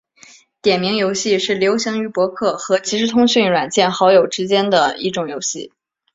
[0.63, 5.71] 点名游戏是流行于博客和即时通讯软件好友之间的一种游戏。